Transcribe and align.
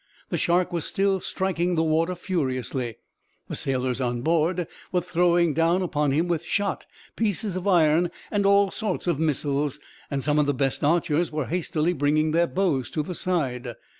The 0.29 0.37
shark 0.39 0.73
was 0.73 0.83
still 0.85 1.19
striking 1.19 1.75
the 1.75 1.83
water 1.83 2.15
furiously, 2.15 2.97
the 3.47 3.55
sailors 3.55 4.01
on 4.01 4.23
board 4.23 4.67
were 4.91 5.01
throwing 5.01 5.53
down 5.53 5.83
upon 5.83 6.09
him 6.09 6.35
shot, 6.43 6.87
pieces 7.15 7.55
of 7.55 7.67
iron, 7.67 8.09
and 8.31 8.43
all 8.43 8.71
sorts 8.71 9.05
of 9.05 9.19
missiles, 9.19 9.79
and 10.09 10.23
some 10.23 10.39
of 10.39 10.47
the 10.47 10.55
best 10.55 10.83
archers 10.83 11.31
were 11.31 11.45
hastily 11.45 11.93
bringing 11.93 12.31
their 12.31 12.47
bows 12.47 12.89
to 12.89 13.03
the 13.03 13.13
side. 13.13 13.75